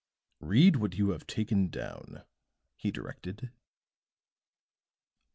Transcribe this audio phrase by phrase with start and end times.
[0.39, 2.23] "Read what you have taken down,"
[2.75, 3.51] he directed.